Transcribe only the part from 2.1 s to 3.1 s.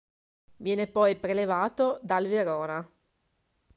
Verona.